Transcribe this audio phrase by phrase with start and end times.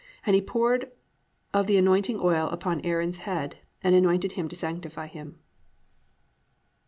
[0.25, 0.91] And he poured
[1.53, 5.37] of the anointing oil upon Aaron's head and anointed him to sanctify him."